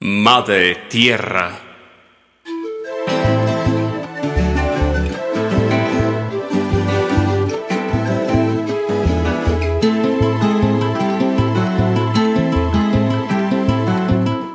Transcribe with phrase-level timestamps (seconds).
[0.00, 1.58] Madre Tierra.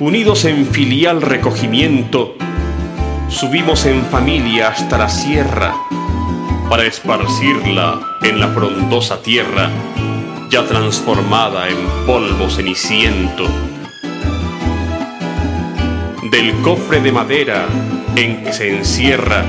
[0.00, 2.36] Unidos en filial recogimiento,
[3.30, 5.74] subimos en familia hasta la sierra
[6.68, 9.70] para esparcirla en la frondosa tierra
[10.50, 13.44] ya transformada en polvo ceniciento.
[16.30, 17.66] Del cofre de madera
[18.14, 19.44] en que se encierra,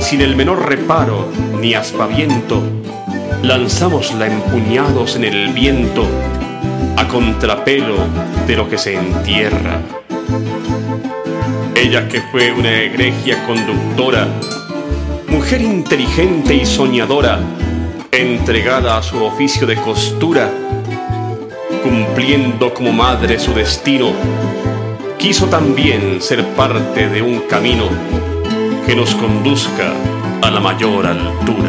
[0.00, 1.28] sin el menor reparo
[1.60, 2.62] ni aspaviento,
[3.42, 6.06] lanzámosla empuñados en el viento,
[6.96, 7.96] a contrapelo
[8.46, 9.80] de lo que se entierra.
[11.74, 14.26] Ella que fue una egregia conductora,
[15.28, 17.38] mujer inteligente y soñadora,
[18.12, 20.50] entregada a su oficio de costura,
[21.82, 24.12] cumpliendo como madre su destino,
[25.18, 27.88] quiso también ser parte de un camino
[28.86, 29.92] que nos conduzca
[30.42, 31.65] a la mayor altura.